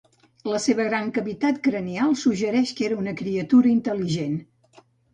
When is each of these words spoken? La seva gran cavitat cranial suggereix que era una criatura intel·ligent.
La 0.53 0.61
seva 0.63 0.85
gran 0.87 1.11
cavitat 1.17 1.61
cranial 1.69 2.17
suggereix 2.23 2.75
que 2.81 2.91
era 2.91 3.01
una 3.05 3.17
criatura 3.23 3.75
intel·ligent. 3.79 4.39